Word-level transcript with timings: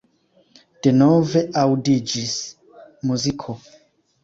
Denove 0.87 1.43
aŭdiĝis 1.65 2.33
muziko. 3.13 3.59